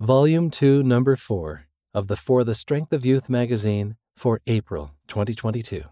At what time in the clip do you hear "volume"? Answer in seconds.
0.00-0.50